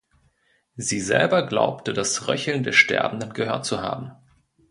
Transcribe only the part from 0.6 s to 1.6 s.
Sie selber